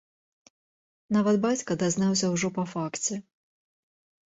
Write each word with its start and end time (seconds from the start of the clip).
Нават 1.17 1.37
бацька 1.43 1.77
дазнаўся 1.85 2.33
ўжо 2.33 2.53
па 2.59 2.67
факце. 2.73 3.21